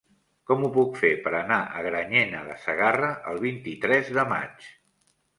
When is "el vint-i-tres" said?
3.33-4.09